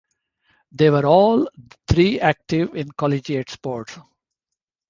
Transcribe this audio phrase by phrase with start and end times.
[0.71, 1.47] They were all
[1.87, 3.99] three active in collegiate sports.